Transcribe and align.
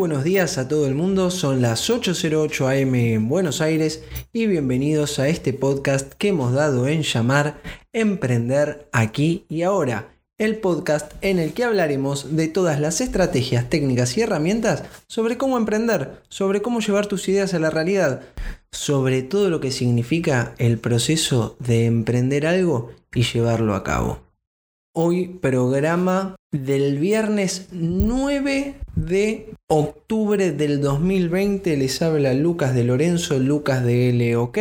buenos 0.00 0.24
días 0.24 0.56
a 0.56 0.66
todo 0.66 0.86
el 0.86 0.94
mundo, 0.94 1.30
son 1.30 1.60
las 1.60 1.90
8.08 1.90 2.82
am 2.82 2.94
en 2.94 3.28
Buenos 3.28 3.60
Aires 3.60 4.02
y 4.32 4.46
bienvenidos 4.46 5.18
a 5.18 5.28
este 5.28 5.52
podcast 5.52 6.14
que 6.14 6.28
hemos 6.28 6.54
dado 6.54 6.88
en 6.88 7.02
llamar 7.02 7.60
Emprender 7.92 8.88
aquí 8.92 9.44
y 9.50 9.60
ahora, 9.60 10.08
el 10.38 10.56
podcast 10.56 11.12
en 11.20 11.38
el 11.38 11.52
que 11.52 11.64
hablaremos 11.64 12.34
de 12.34 12.48
todas 12.48 12.80
las 12.80 13.02
estrategias, 13.02 13.68
técnicas 13.68 14.16
y 14.16 14.22
herramientas 14.22 14.84
sobre 15.06 15.36
cómo 15.36 15.58
emprender, 15.58 16.22
sobre 16.30 16.62
cómo 16.62 16.80
llevar 16.80 17.06
tus 17.06 17.28
ideas 17.28 17.52
a 17.52 17.58
la 17.58 17.68
realidad, 17.68 18.22
sobre 18.72 19.22
todo 19.22 19.50
lo 19.50 19.60
que 19.60 19.70
significa 19.70 20.54
el 20.56 20.78
proceso 20.78 21.56
de 21.58 21.84
emprender 21.84 22.46
algo 22.46 22.90
y 23.14 23.24
llevarlo 23.24 23.74
a 23.74 23.84
cabo. 23.84 24.20
Hoy 24.94 25.28
programa 25.28 26.36
del 26.52 26.98
viernes 26.98 27.68
9 27.70 28.74
de 28.96 29.54
octubre 29.68 30.50
del 30.50 30.80
2020 30.80 31.76
les 31.76 32.02
habla 32.02 32.34
Lucas 32.34 32.74
de 32.74 32.84
Lorenzo, 32.84 33.38
Lucas 33.38 33.84
de 33.84 34.12
LOK 34.12 34.58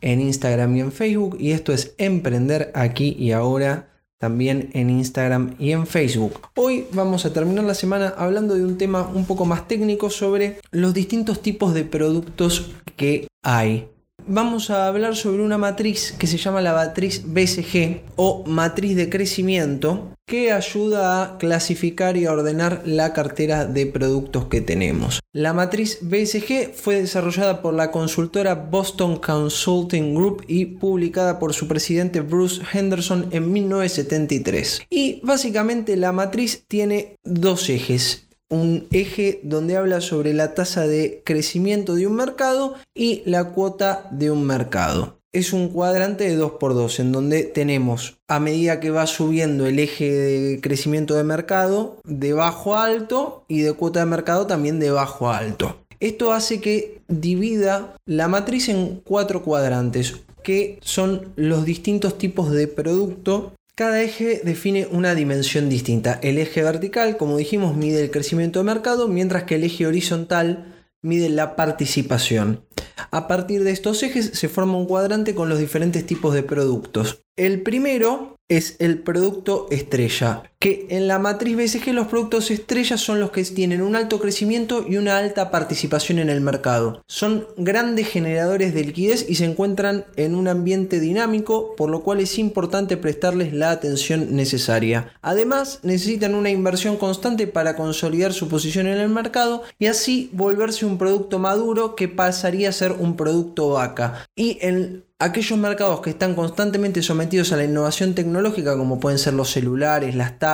en 0.00 0.20
Instagram 0.20 0.76
y 0.76 0.80
en 0.80 0.92
Facebook. 0.92 1.36
Y 1.40 1.52
esto 1.52 1.72
es 1.72 1.94
Emprender 1.98 2.70
aquí 2.74 3.16
y 3.18 3.32
ahora 3.32 3.88
también 4.18 4.70
en 4.74 4.90
Instagram 4.90 5.54
y 5.58 5.72
en 5.72 5.86
Facebook. 5.86 6.40
Hoy 6.56 6.86
vamos 6.92 7.24
a 7.24 7.32
terminar 7.32 7.64
la 7.64 7.74
semana 7.74 8.12
hablando 8.16 8.54
de 8.54 8.64
un 8.64 8.76
tema 8.76 9.08
un 9.14 9.24
poco 9.24 9.44
más 9.46 9.66
técnico 9.66 10.10
sobre 10.10 10.58
los 10.72 10.92
distintos 10.92 11.40
tipos 11.40 11.72
de 11.72 11.84
productos 11.84 12.72
que 12.96 13.28
hay 13.42 13.88
vamos 14.28 14.70
a 14.70 14.86
hablar 14.86 15.16
sobre 15.16 15.42
una 15.42 15.58
matriz 15.58 16.14
que 16.18 16.26
se 16.26 16.36
llama 16.36 16.60
la 16.60 16.74
matriz 16.74 17.22
BCG 17.26 18.02
o 18.16 18.44
matriz 18.46 18.94
de 18.96 19.08
crecimiento 19.08 20.14
que 20.26 20.52
ayuda 20.52 21.22
a 21.22 21.38
clasificar 21.38 22.18
y 22.18 22.26
a 22.26 22.32
ordenar 22.32 22.82
la 22.84 23.14
cartera 23.14 23.64
de 23.64 23.86
productos 23.86 24.44
que 24.46 24.60
tenemos. 24.60 25.20
La 25.32 25.54
matriz 25.54 26.00
BCG 26.02 26.74
fue 26.74 27.00
desarrollada 27.00 27.62
por 27.62 27.72
la 27.72 27.90
consultora 27.90 28.54
Boston 28.54 29.16
Consulting 29.16 30.14
Group 30.14 30.44
y 30.46 30.66
publicada 30.66 31.38
por 31.38 31.54
su 31.54 31.66
presidente 31.66 32.20
Bruce 32.20 32.60
Henderson 32.72 33.28
en 33.30 33.50
1973. 33.50 34.82
Y 34.90 35.20
básicamente 35.22 35.96
la 35.96 36.12
matriz 36.12 36.64
tiene 36.68 37.16
dos 37.24 37.70
ejes 37.70 38.27
un 38.50 38.86
eje 38.90 39.40
donde 39.42 39.76
habla 39.76 40.00
sobre 40.00 40.32
la 40.32 40.54
tasa 40.54 40.86
de 40.86 41.22
crecimiento 41.24 41.94
de 41.94 42.06
un 42.06 42.14
mercado 42.14 42.74
y 42.94 43.22
la 43.26 43.50
cuota 43.50 44.08
de 44.10 44.30
un 44.30 44.44
mercado. 44.44 45.18
Es 45.32 45.52
un 45.52 45.68
cuadrante 45.68 46.24
de 46.24 46.42
2x2 46.42 47.00
en 47.00 47.12
donde 47.12 47.44
tenemos 47.44 48.16
a 48.28 48.40
medida 48.40 48.80
que 48.80 48.90
va 48.90 49.06
subiendo 49.06 49.66
el 49.66 49.78
eje 49.78 50.10
de 50.10 50.60
crecimiento 50.62 51.14
de 51.14 51.24
mercado 51.24 51.98
de 52.04 52.32
bajo 52.32 52.76
a 52.76 52.84
alto 52.84 53.44
y 53.46 53.60
de 53.60 53.74
cuota 53.74 54.00
de 54.00 54.06
mercado 54.06 54.46
también 54.46 54.80
de 54.80 54.90
bajo 54.90 55.28
a 55.28 55.36
alto. 55.36 55.76
Esto 56.00 56.32
hace 56.32 56.60
que 56.60 57.02
divida 57.08 57.94
la 58.06 58.28
matriz 58.28 58.68
en 58.68 59.02
cuatro 59.04 59.42
cuadrantes 59.42 60.14
que 60.48 60.78
son 60.80 61.32
los 61.36 61.66
distintos 61.66 62.16
tipos 62.16 62.50
de 62.50 62.68
producto 62.68 63.52
cada 63.78 64.02
eje 64.02 64.40
define 64.42 64.88
una 64.90 65.14
dimensión 65.14 65.68
distinta. 65.68 66.18
El 66.20 66.38
eje 66.38 66.64
vertical, 66.64 67.16
como 67.16 67.36
dijimos, 67.36 67.76
mide 67.76 68.02
el 68.02 68.10
crecimiento 68.10 68.58
de 68.58 68.64
mercado, 68.64 69.06
mientras 69.06 69.44
que 69.44 69.54
el 69.54 69.62
eje 69.62 69.86
horizontal 69.86 70.74
mide 71.00 71.28
la 71.28 71.54
participación. 71.54 72.64
A 73.12 73.28
partir 73.28 73.62
de 73.62 73.70
estos 73.70 74.02
ejes 74.02 74.32
se 74.34 74.48
forma 74.48 74.76
un 74.76 74.86
cuadrante 74.86 75.32
con 75.36 75.48
los 75.48 75.60
diferentes 75.60 76.04
tipos 76.04 76.34
de 76.34 76.42
productos. 76.42 77.22
El 77.36 77.62
primero 77.62 78.34
es 78.48 78.74
el 78.80 78.98
producto 78.98 79.68
estrella, 79.70 80.50
que 80.60 80.86
en 80.90 81.06
la 81.06 81.20
matriz 81.20 81.56
BCG 81.56 81.92
los 81.92 82.08
productos 82.08 82.50
estrella 82.50 82.96
son 82.96 83.20
los 83.20 83.30
que 83.30 83.44
tienen 83.44 83.80
un 83.80 83.94
alto 83.94 84.18
crecimiento 84.18 84.84
y 84.88 84.96
una 84.96 85.16
alta 85.16 85.50
participación 85.50 86.18
en 86.18 86.30
el 86.30 86.40
mercado. 86.40 87.02
Son 87.06 87.46
grandes 87.56 88.08
generadores 88.08 88.74
de 88.74 88.84
liquidez 88.84 89.24
y 89.28 89.36
se 89.36 89.44
encuentran 89.44 90.04
en 90.16 90.34
un 90.34 90.48
ambiente 90.48 90.98
dinámico, 90.98 91.76
por 91.76 91.90
lo 91.90 92.02
cual 92.02 92.20
es 92.20 92.38
importante 92.38 92.96
prestarles 92.96 93.52
la 93.52 93.70
atención 93.70 94.34
necesaria. 94.34 95.12
Además, 95.22 95.78
necesitan 95.82 96.34
una 96.34 96.50
inversión 96.50 96.96
constante 96.96 97.46
para 97.46 97.76
consolidar 97.76 98.32
su 98.32 98.48
posición 98.48 98.88
en 98.88 98.98
el 98.98 99.08
mercado 99.08 99.62
y 99.78 99.86
así 99.86 100.28
volverse 100.32 100.86
un 100.86 100.98
producto 100.98 101.38
maduro 101.38 101.94
que 101.94 102.08
pasaría 102.08 102.70
a 102.70 102.72
ser 102.72 102.92
un 102.92 103.16
producto 103.16 103.70
vaca. 103.70 104.26
Y 104.34 104.58
en 104.60 105.04
aquellos 105.20 105.58
mercados 105.58 106.00
que 106.00 106.10
están 106.10 106.34
constantemente 106.34 107.02
sometidos 107.02 107.52
a 107.52 107.56
la 107.56 107.64
innovación 107.64 108.14
tecnológica, 108.14 108.76
como 108.76 109.00
pueden 109.00 109.18
ser 109.18 109.34
los 109.34 109.50
celulares, 109.50 110.14
las 110.14 110.38
tablets 110.38 110.47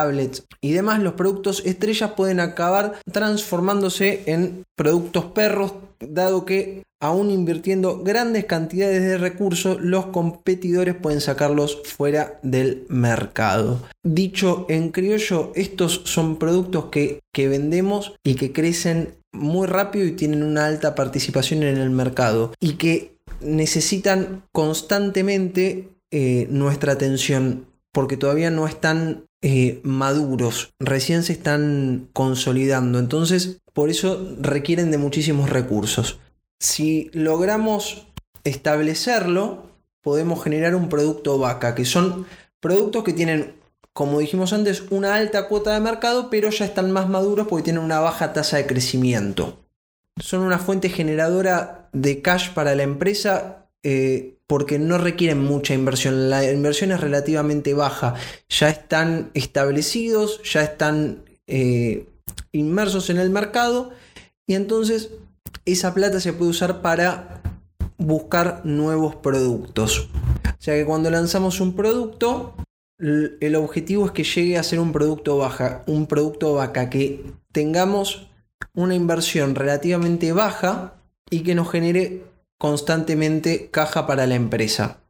y 0.61 0.71
demás, 0.71 1.01
los 1.01 1.13
productos 1.13 1.61
estrellas 1.65 2.11
pueden 2.15 2.39
acabar 2.39 2.99
transformándose 3.11 4.23
en 4.25 4.63
productos 4.75 5.25
perros, 5.25 5.73
dado 5.99 6.45
que 6.45 6.83
aún 6.99 7.29
invirtiendo 7.29 8.01
grandes 8.03 8.45
cantidades 8.45 9.01
de 9.03 9.17
recursos, 9.17 9.79
los 9.81 10.07
competidores 10.07 10.95
pueden 10.95 11.21
sacarlos 11.21 11.81
fuera 11.83 12.39
del 12.41 12.85
mercado. 12.89 13.81
Dicho 14.03 14.65
en 14.69 14.89
criollo, 14.89 15.51
estos 15.55 16.01
son 16.05 16.37
productos 16.37 16.85
que, 16.85 17.19
que 17.33 17.47
vendemos 17.47 18.15
y 18.23 18.35
que 18.35 18.51
crecen 18.51 19.15
muy 19.33 19.67
rápido 19.67 20.05
y 20.05 20.13
tienen 20.13 20.43
una 20.43 20.65
alta 20.65 20.95
participación 20.95 21.63
en 21.63 21.77
el 21.77 21.89
mercado 21.89 22.53
y 22.59 22.73
que 22.73 23.17
necesitan 23.41 24.43
constantemente 24.51 25.89
eh, 26.11 26.47
nuestra 26.49 26.93
atención 26.93 27.65
porque 27.95 28.17
todavía 28.17 28.49
no 28.49 28.67
están 28.67 29.25
eh, 29.47 29.79
maduros, 29.83 30.73
recién 30.79 31.21
se 31.21 31.33
están 31.33 32.09
consolidando, 32.13 32.97
entonces 32.97 33.61
por 33.73 33.91
eso 33.91 34.35
requieren 34.41 34.89
de 34.89 34.97
muchísimos 34.97 35.51
recursos. 35.51 36.19
Si 36.59 37.11
logramos 37.13 38.07
establecerlo, 38.43 39.67
podemos 40.01 40.43
generar 40.43 40.73
un 40.73 40.89
producto 40.89 41.37
vaca, 41.37 41.75
que 41.75 41.85
son 41.85 42.25
productos 42.59 43.03
que 43.03 43.13
tienen, 43.13 43.53
como 43.93 44.17
dijimos 44.17 44.51
antes, 44.51 44.85
una 44.89 45.13
alta 45.13 45.47
cuota 45.47 45.73
de 45.73 45.79
mercado, 45.79 46.31
pero 46.31 46.49
ya 46.49 46.65
están 46.65 46.91
más 46.91 47.07
maduros 47.07 47.47
porque 47.47 47.65
tienen 47.65 47.83
una 47.83 47.99
baja 47.99 48.33
tasa 48.33 48.57
de 48.57 48.65
crecimiento 48.65 49.65
son 50.21 50.41
una 50.41 50.59
fuente 50.59 50.89
generadora 50.89 51.89
de 51.91 52.21
cash 52.21 52.51
para 52.53 52.75
la 52.75 52.83
empresa 52.83 53.64
eh, 53.87 54.39
porque 54.47 54.79
no 54.79 54.97
requieren 54.97 55.43
mucha 55.43 55.75
inversión. 55.75 56.31
La 56.31 56.51
inversión 56.51 56.91
es 56.91 56.99
relativamente 56.99 57.75
baja. 57.75 58.15
Ya 58.49 58.69
están 58.69 59.29
establecidos, 59.35 60.41
ya 60.41 60.63
están 60.63 61.23
eh, 61.45 62.07
inmersos 62.51 63.11
en 63.11 63.17
el 63.17 63.29
mercado 63.29 63.91
y 64.47 64.55
entonces 64.55 65.11
esa 65.65 65.93
plata 65.93 66.19
se 66.19 66.33
puede 66.33 66.49
usar 66.49 66.81
para 66.81 67.43
buscar 67.99 68.61
nuevos 68.65 69.15
productos. 69.17 70.09
O 70.45 70.61
sea 70.61 70.73
que 70.73 70.85
cuando 70.85 71.11
lanzamos 71.11 71.61
un 71.61 71.75
producto, 71.75 72.55
el 72.97 73.55
objetivo 73.55 74.07
es 74.07 74.13
que 74.13 74.23
llegue 74.23 74.57
a 74.57 74.63
ser 74.63 74.79
un 74.79 74.93
producto 74.93 75.37
baja, 75.37 75.83
un 75.85 76.07
producto 76.07 76.55
vaca, 76.55 76.89
que 76.89 77.23
tengamos 77.51 78.31
una 78.73 78.95
inversión 78.95 79.53
relativamente 79.53 80.31
baja 80.31 80.95
y 81.29 81.41
que 81.41 81.53
nos 81.53 81.69
genere 81.69 82.23
constantemente 82.57 83.69
caja 83.71 84.07
para 84.07 84.27
la 84.27 84.35
empresa. 84.35 85.01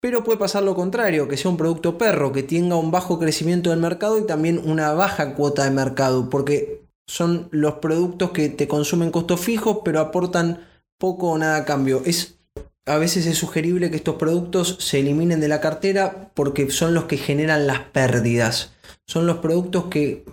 Pero 0.00 0.24
puede 0.24 0.38
pasar 0.38 0.62
lo 0.62 0.74
contrario, 0.74 1.28
que 1.28 1.36
sea 1.36 1.50
un 1.50 1.58
producto 1.58 1.98
perro, 1.98 2.32
que 2.32 2.42
tenga 2.42 2.76
un 2.76 2.90
bajo 2.90 3.18
crecimiento 3.18 3.70
del 3.70 3.80
mercado 3.80 4.18
y 4.18 4.26
también 4.26 4.60
una 4.64 4.92
baja 4.92 5.34
cuota 5.34 5.64
de 5.64 5.70
mercado, 5.70 6.30
porque 6.30 6.80
son 7.06 7.48
los 7.50 7.74
productos 7.74 8.30
que 8.30 8.48
te 8.48 8.68
consumen 8.68 9.10
costos 9.10 9.40
fijos 9.40 9.78
pero 9.84 9.98
aportan 9.98 10.66
poco 10.96 11.30
o 11.30 11.38
nada 11.38 11.56
a 11.56 11.64
cambio. 11.64 12.02
Es, 12.06 12.38
a 12.86 12.98
veces 12.98 13.26
es 13.26 13.36
sugerible 13.36 13.90
que 13.90 13.96
estos 13.96 14.14
productos 14.14 14.76
se 14.78 15.00
eliminen 15.00 15.40
de 15.40 15.48
la 15.48 15.60
cartera 15.60 16.30
porque 16.34 16.70
son 16.70 16.94
los 16.94 17.04
que 17.04 17.16
generan 17.16 17.66
las 17.66 17.80
pérdidas. 17.80 18.72
Son 19.06 19.26
los 19.26 19.38
productos 19.38 19.86
que 19.86 20.24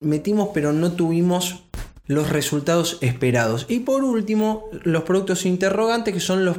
metimos 0.00 0.50
pero 0.54 0.72
no 0.72 0.92
tuvimos 0.92 1.64
los 2.06 2.30
resultados 2.30 2.98
esperados. 3.00 3.66
Y 3.68 3.80
por 3.80 4.04
último, 4.04 4.68
los 4.84 5.04
productos 5.04 5.46
interrogantes, 5.46 6.14
que 6.14 6.20
son 6.20 6.44
los 6.44 6.58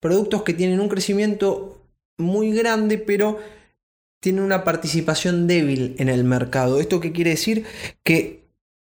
productos 0.00 0.42
que 0.42 0.54
tienen 0.54 0.80
un 0.80 0.88
crecimiento 0.88 1.82
muy 2.18 2.52
grande, 2.52 2.98
pero 2.98 3.38
tienen 4.20 4.42
una 4.42 4.64
participación 4.64 5.46
débil 5.46 5.94
en 5.98 6.08
el 6.08 6.24
mercado. 6.24 6.80
¿Esto 6.80 7.00
qué 7.00 7.12
quiere 7.12 7.30
decir? 7.30 7.64
Que 8.02 8.48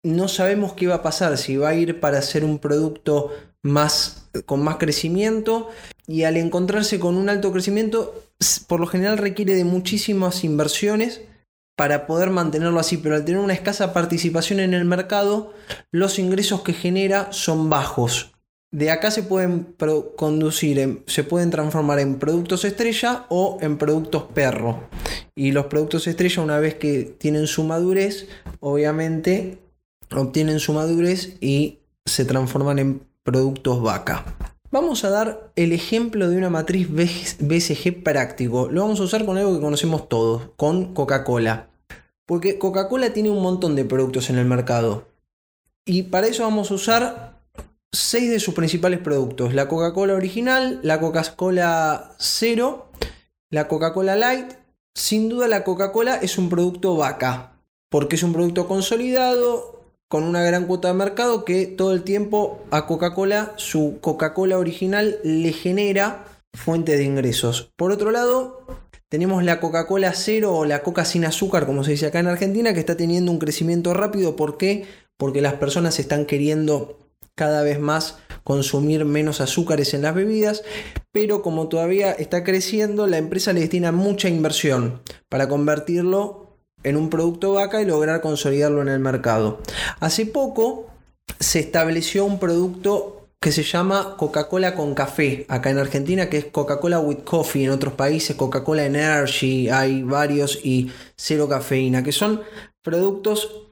no 0.04 0.28
sabemos 0.28 0.74
qué 0.74 0.88
va 0.88 0.96
a 0.96 1.04
pasar, 1.04 1.38
si 1.38 1.56
va 1.58 1.70
a 1.70 1.76
ir 1.76 2.00
para 2.00 2.22
ser 2.22 2.44
un 2.44 2.60
producto 2.60 3.32
más 3.62 4.30
con 4.46 4.62
más 4.62 4.76
crecimiento 4.76 5.70
y 6.06 6.24
al 6.24 6.36
encontrarse 6.36 7.00
con 7.00 7.16
un 7.16 7.30
alto 7.30 7.54
crecimiento 7.54 8.14
por 8.68 8.82
lo 8.82 8.88
general 8.88 9.18
requiere 9.18 9.54
de 9.54 9.64
muchísimas 9.64 10.44
inversiones 10.44 11.22
para 11.84 12.08
poder 12.08 12.30
mantenerlo 12.30 12.80
así, 12.80 12.96
pero 12.96 13.16
al 13.16 13.26
tener 13.26 13.42
una 13.42 13.52
escasa 13.52 13.92
participación 13.92 14.62
en 14.62 14.74
el 14.74 14.86
mercado, 14.86 15.52
los 15.92 16.18
ingresos 16.18 16.62
que 16.62 16.72
genera 16.72 17.34
son 17.34 17.70
bajos. 17.70 18.32
De 18.72 18.90
acá 18.90 19.12
se 19.12 19.22
pueden 19.22 19.76
conducir, 20.16 21.04
se 21.08 21.26
pueden 21.26 21.50
transformar 21.50 22.00
en 22.00 22.20
productos 22.20 22.64
estrella 22.64 23.26
o 23.28 23.58
en 23.60 23.78
productos 23.78 24.24
perro. 24.34 24.88
Y 25.36 25.52
los 25.52 25.66
productos 25.66 26.08
estrella, 26.08 26.42
una 26.42 26.58
vez 26.58 26.76
que 26.76 27.04
tienen 27.04 27.48
su 27.48 27.66
madurez, 27.66 28.30
obviamente 28.62 29.58
obtienen 30.16 30.62
su 30.62 30.72
madurez 30.72 31.36
y 31.42 31.80
se 32.06 32.24
transforman 32.24 32.80
en 32.80 33.02
productos 33.24 33.82
vaca. 33.82 34.24
Vamos 34.72 35.04
a 35.04 35.10
dar 35.10 35.52
el 35.58 35.74
ejemplo 35.74 36.30
de 36.30 36.38
una 36.38 36.50
matriz 36.50 36.88
BCG 36.90 38.04
práctico. 38.04 38.70
Lo 38.72 38.84
vamos 38.84 39.02
a 39.02 39.04
usar 39.04 39.26
con 39.26 39.38
algo 39.38 39.54
que 39.54 39.62
conocemos 39.62 40.08
todos, 40.08 40.44
con 40.56 40.94
Coca-Cola. 40.94 41.73
Porque 42.26 42.58
Coca-Cola 42.58 43.14
tiene 43.14 43.30
un 43.30 43.42
montón 43.42 43.76
de 43.76 43.86
productos 43.86 44.30
en 44.30 44.38
el 44.38 44.46
mercado. 44.46 45.08
Y 45.86 46.04
para 46.04 46.28
eso 46.28 46.44
vamos 46.44 46.72
a 46.72 46.76
usar 46.76 47.42
seis 47.92 48.30
de 48.30 48.40
sus 48.40 48.54
principales 48.54 49.00
productos. 49.00 49.54
La 49.54 49.68
Coca-Cola 49.68 50.14
original, 50.14 50.80
la 50.84 51.00
Coca-Cola 51.00 52.16
Cero, 52.18 52.88
la 53.50 53.68
Coca-Cola 53.68 54.16
Light. 54.16 54.54
Sin 54.96 55.28
duda 55.28 55.48
la 55.48 55.64
Coca-Cola 55.64 56.16
es 56.16 56.38
un 56.38 56.50
producto 56.50 56.96
vaca. 56.96 57.60
Porque 57.90 58.16
es 58.16 58.24
un 58.24 58.34
producto 58.34 58.68
consolidado, 58.68 59.74
con 60.14 60.26
una 60.26 60.44
gran 60.44 60.68
cuota 60.68 60.90
de 60.90 60.94
mercado 60.94 61.44
que 61.44 61.66
todo 61.66 61.92
el 61.92 62.04
tiempo 62.04 62.64
a 62.70 62.86
Coca-Cola, 62.86 63.54
su 63.56 63.98
Coca-Cola 64.00 64.60
original, 64.60 65.18
le 65.24 65.52
genera 65.54 66.26
fuente 66.54 66.96
de 66.98 67.04
ingresos. 67.04 67.72
Por 67.76 67.92
otro 67.92 68.12
lado, 68.12 68.62
tenemos 69.14 69.44
la 69.44 69.60
Coca-Cola 69.60 70.12
cero 70.16 70.56
o 70.56 70.66
la 70.66 70.82
Coca 70.82 71.06
sin 71.06 71.24
azúcar, 71.24 71.68
como 71.68 71.84
se 71.84 71.92
dice 71.92 72.08
acá 72.08 72.18
en 72.18 72.26
Argentina, 72.26 72.74
que 72.74 72.80
está 72.80 72.98
teniendo 72.98 73.32
un 73.32 73.38
crecimiento 73.38 73.94
rápido. 73.94 74.36
¿Por 74.36 74.58
qué? 74.58 74.88
Porque 75.18 75.40
las 75.40 75.54
personas 75.54 76.00
están 76.00 76.26
queriendo 76.26 76.98
cada 77.36 77.62
vez 77.62 77.80
más 77.80 78.18
consumir 78.44 79.06
menos 79.06 79.40
azúcares 79.40 79.94
en 79.94 80.02
las 80.02 80.16
bebidas, 80.16 80.64
pero 81.12 81.44
como 81.44 81.68
todavía 81.68 82.12
está 82.12 82.44
creciendo, 82.44 83.06
la 83.06 83.20
empresa 83.20 83.54
le 83.54 83.60
destina 83.60 83.92
mucha 83.92 84.30
inversión 84.30 85.04
para 85.30 85.48
convertirlo 85.48 86.58
en 86.82 86.98
un 86.98 87.12
producto 87.12 87.54
vaca 87.54 87.84
y 87.84 87.86
lograr 87.86 88.20
consolidarlo 88.20 88.82
en 88.82 88.88
el 88.88 89.00
mercado. 89.00 89.62
Hace 90.00 90.26
poco 90.26 90.88
se 91.40 91.60
estableció 91.60 92.26
un 92.26 92.40
producto 92.40 93.23
que 93.44 93.52
se 93.52 93.64
llama 93.64 94.16
Coca-Cola 94.18 94.74
con 94.74 94.96
café, 94.96 95.46
acá 95.50 95.70
en 95.70 95.78
Argentina, 95.78 96.30
que 96.30 96.38
es 96.38 96.46
Coca-Cola 96.46 97.02
with 97.02 97.26
Coffee, 97.26 97.66
en 97.66 97.72
otros 97.72 97.94
países 97.94 98.38
Coca-Cola 98.38 98.86
Energy, 98.86 99.68
hay 99.68 100.02
varios 100.02 100.62
y 100.64 100.90
cero 101.18 101.50
cafeína, 101.50 102.06
que 102.06 102.14
son 102.14 102.42
productos 102.82 103.66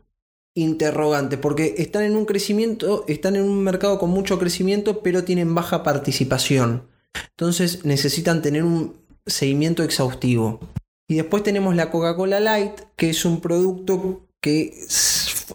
interrogantes, 0.55 1.39
porque 1.39 1.75
están 1.77 2.03
en 2.03 2.17
un 2.17 2.25
crecimiento, 2.25 3.05
están 3.07 3.37
en 3.37 3.43
un 3.43 3.63
mercado 3.63 3.97
con 3.97 4.09
mucho 4.09 4.37
crecimiento, 4.37 5.01
pero 5.01 5.23
tienen 5.23 5.55
baja 5.55 5.83
participación. 5.83 6.89
Entonces 7.29 7.85
necesitan 7.85 8.41
tener 8.41 8.65
un 8.65 8.97
seguimiento 9.25 9.83
exhaustivo. 9.83 10.59
Y 11.07 11.15
después 11.15 11.43
tenemos 11.43 11.77
la 11.77 11.89
Coca-Cola 11.91 12.41
Light, 12.41 12.73
que 12.97 13.11
es 13.11 13.23
un 13.23 13.39
producto 13.39 14.27
que 14.41 14.77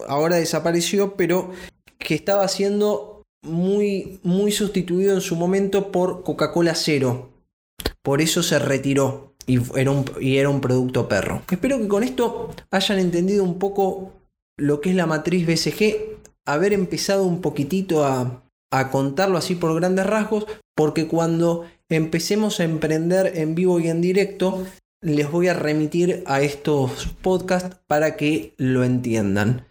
ahora 0.07 0.37
desapareció, 0.37 1.15
pero 1.15 1.51
que 1.99 2.15
estaba 2.15 2.47
siendo 2.47 3.16
muy, 3.47 4.19
muy 4.23 4.51
sustituido 4.51 5.13
en 5.13 5.21
su 5.21 5.35
momento 5.35 5.91
por 5.91 6.23
Coca-Cola 6.23 6.75
Cero. 6.75 7.31
Por 8.01 8.21
eso 8.21 8.43
se 8.43 8.59
retiró 8.59 9.35
y 9.45 9.59
era, 9.79 9.91
un, 9.91 10.05
y 10.19 10.37
era 10.37 10.49
un 10.49 10.61
producto 10.61 11.07
perro. 11.07 11.41
Espero 11.49 11.79
que 11.79 11.87
con 11.87 12.03
esto 12.03 12.53
hayan 12.71 12.99
entendido 12.99 13.43
un 13.43 13.59
poco 13.59 14.13
lo 14.57 14.81
que 14.81 14.89
es 14.89 14.95
la 14.95 15.05
matriz 15.05 15.45
BCG, 15.47 16.17
haber 16.45 16.73
empezado 16.73 17.25
un 17.25 17.41
poquitito 17.41 18.05
a, 18.05 18.43
a 18.71 18.91
contarlo 18.91 19.37
así 19.37 19.55
por 19.55 19.73
grandes 19.75 20.05
rasgos, 20.05 20.45
porque 20.75 21.07
cuando 21.07 21.65
empecemos 21.89 22.59
a 22.59 22.63
emprender 22.63 23.33
en 23.35 23.55
vivo 23.55 23.79
y 23.79 23.87
en 23.87 24.01
directo, 24.01 24.65
les 25.01 25.29
voy 25.31 25.47
a 25.47 25.53
remitir 25.53 26.23
a 26.25 26.41
estos 26.41 27.07
podcasts 27.21 27.77
para 27.87 28.17
que 28.17 28.53
lo 28.57 28.83
entiendan. 28.83 29.65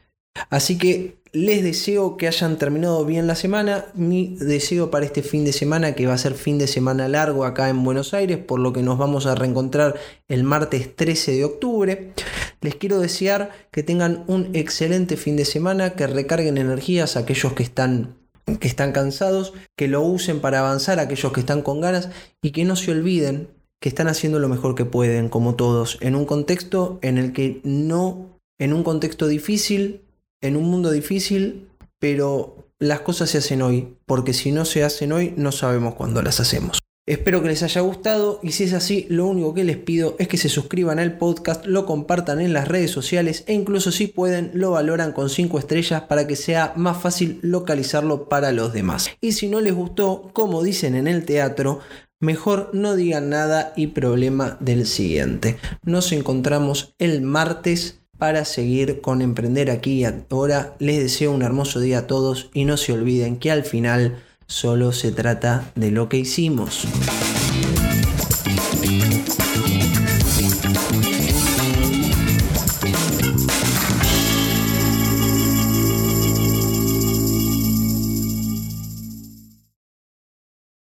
Así 0.50 0.78
que 0.78 1.16
les 1.32 1.62
deseo 1.62 2.16
que 2.16 2.26
hayan 2.26 2.56
terminado 2.56 3.04
bien 3.04 3.26
la 3.26 3.34
semana. 3.34 3.86
Mi 3.94 4.36
deseo 4.38 4.90
para 4.90 5.04
este 5.04 5.22
fin 5.22 5.44
de 5.44 5.52
semana, 5.52 5.94
que 5.94 6.06
va 6.06 6.14
a 6.14 6.18
ser 6.18 6.34
fin 6.34 6.58
de 6.58 6.66
semana 6.66 7.08
largo 7.08 7.44
acá 7.44 7.68
en 7.68 7.84
Buenos 7.84 8.14
Aires, 8.14 8.38
por 8.38 8.58
lo 8.58 8.72
que 8.72 8.82
nos 8.82 8.98
vamos 8.98 9.26
a 9.26 9.34
reencontrar 9.34 9.96
el 10.28 10.44
martes 10.44 10.96
13 10.96 11.32
de 11.32 11.44
octubre. 11.44 12.12
Les 12.60 12.74
quiero 12.74 12.98
desear 13.00 13.50
que 13.70 13.82
tengan 13.82 14.24
un 14.28 14.50
excelente 14.54 15.16
fin 15.16 15.36
de 15.36 15.44
semana, 15.44 15.90
que 15.90 16.06
recarguen 16.06 16.58
energías 16.58 17.16
a 17.16 17.20
aquellos 17.20 17.52
que 17.52 17.62
están 17.62 18.16
que 18.60 18.68
están 18.68 18.92
cansados, 18.92 19.54
que 19.76 19.88
lo 19.88 20.02
usen 20.02 20.40
para 20.40 20.60
avanzar, 20.60 21.00
aquellos 21.00 21.32
que 21.32 21.40
están 21.40 21.62
con 21.62 21.80
ganas 21.80 22.10
y 22.40 22.52
que 22.52 22.64
no 22.64 22.76
se 22.76 22.92
olviden 22.92 23.48
que 23.80 23.88
están 23.88 24.08
haciendo 24.08 24.38
lo 24.38 24.48
mejor 24.48 24.74
que 24.74 24.84
pueden, 24.84 25.28
como 25.28 25.54
todos, 25.54 25.98
en 26.00 26.14
un 26.14 26.24
contexto 26.24 26.98
en 27.02 27.18
el 27.18 27.32
que 27.32 27.60
no, 27.64 28.38
en 28.58 28.72
un 28.72 28.82
contexto 28.84 29.26
difícil, 29.26 30.05
en 30.40 30.56
un 30.56 30.64
mundo 30.64 30.90
difícil, 30.90 31.68
pero 31.98 32.70
las 32.78 33.00
cosas 33.00 33.30
se 33.30 33.38
hacen 33.38 33.62
hoy, 33.62 33.96
porque 34.06 34.32
si 34.32 34.52
no 34.52 34.64
se 34.64 34.84
hacen 34.84 35.12
hoy, 35.12 35.34
no 35.36 35.52
sabemos 35.52 35.94
cuándo 35.94 36.22
las 36.22 36.40
hacemos. 36.40 36.78
Espero 37.08 37.40
que 37.40 37.48
les 37.48 37.62
haya 37.62 37.82
gustado 37.82 38.40
y 38.42 38.50
si 38.50 38.64
es 38.64 38.72
así, 38.72 39.06
lo 39.08 39.26
único 39.26 39.54
que 39.54 39.62
les 39.62 39.76
pido 39.76 40.16
es 40.18 40.26
que 40.26 40.36
se 40.36 40.48
suscriban 40.48 40.98
al 40.98 41.18
podcast, 41.18 41.64
lo 41.64 41.86
compartan 41.86 42.40
en 42.40 42.52
las 42.52 42.66
redes 42.66 42.90
sociales 42.90 43.44
e 43.46 43.54
incluso 43.54 43.92
si 43.92 44.08
pueden 44.08 44.50
lo 44.54 44.72
valoran 44.72 45.12
con 45.12 45.30
5 45.30 45.56
estrellas 45.60 46.02
para 46.02 46.26
que 46.26 46.34
sea 46.34 46.72
más 46.74 47.00
fácil 47.00 47.38
localizarlo 47.42 48.28
para 48.28 48.50
los 48.50 48.72
demás. 48.72 49.08
Y 49.20 49.32
si 49.32 49.46
no 49.46 49.60
les 49.60 49.72
gustó, 49.72 50.30
como 50.32 50.64
dicen 50.64 50.96
en 50.96 51.06
el 51.06 51.24
teatro, 51.24 51.78
Mejor 52.18 52.70
no 52.72 52.96
digan 52.96 53.28
nada 53.28 53.74
y 53.76 53.88
problema 53.88 54.56
del 54.60 54.86
siguiente. 54.86 55.58
Nos 55.82 56.12
encontramos 56.12 56.94
el 56.98 57.20
martes 57.20 58.00
para 58.18 58.44
seguir 58.44 59.00
con 59.00 59.22
Emprender 59.22 59.70
aquí 59.70 60.00
y 60.00 60.04
ahora. 60.04 60.74
Les 60.78 60.98
deseo 60.98 61.32
un 61.32 61.42
hermoso 61.42 61.80
día 61.80 62.00
a 62.00 62.06
todos 62.06 62.50
y 62.54 62.64
no 62.64 62.76
se 62.76 62.92
olviden 62.92 63.36
que 63.36 63.50
al 63.50 63.64
final 63.64 64.18
solo 64.46 64.92
se 64.92 65.12
trata 65.12 65.70
de 65.74 65.90
lo 65.90 66.08
que 66.08 66.18
hicimos. 66.18 66.86